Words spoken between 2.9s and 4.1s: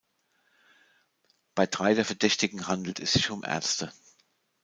es sich um Ärzte.